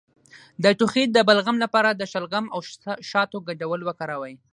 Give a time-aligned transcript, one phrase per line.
[0.63, 2.59] د ټوخي د بلغم لپاره د شلغم او
[3.09, 4.33] شاتو ګډول وکاروئ